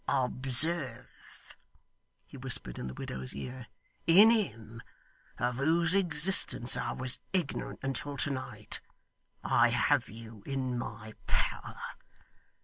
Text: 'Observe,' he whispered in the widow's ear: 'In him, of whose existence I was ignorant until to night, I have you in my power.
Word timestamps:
'Observe,' 0.07 1.55
he 2.25 2.35
whispered 2.35 2.79
in 2.79 2.87
the 2.87 2.93
widow's 2.95 3.35
ear: 3.35 3.67
'In 4.07 4.31
him, 4.31 4.81
of 5.37 5.57
whose 5.57 5.93
existence 5.93 6.75
I 6.75 6.91
was 6.93 7.19
ignorant 7.33 7.81
until 7.83 8.17
to 8.17 8.31
night, 8.31 8.81
I 9.43 9.69
have 9.69 10.09
you 10.09 10.41
in 10.47 10.75
my 10.75 11.13
power. 11.27 11.77